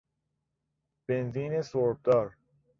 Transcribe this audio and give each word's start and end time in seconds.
بنزین 1.07 1.61
سربدار 1.61 2.35